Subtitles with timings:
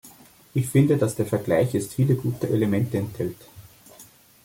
[0.55, 3.37] Ich finde, dass der Vergleich jetzt viele gute Elemente enthält.